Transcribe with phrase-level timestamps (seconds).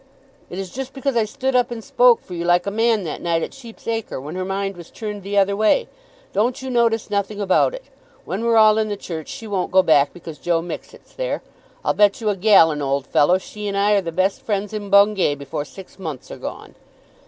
[0.49, 3.21] It is just because I stood up and spoke for you like a man that
[3.21, 5.87] night at Sheep's Acre, when her mind was turned the other way.
[6.33, 7.85] Don't you notice nothing about it.
[8.25, 11.43] When we're all in the church she won't go back because Joe Mixet's there.
[11.85, 14.89] I'll bet you a gallon, old fellow, she and I are the best friends in
[14.89, 16.73] Bungay before six months are gone."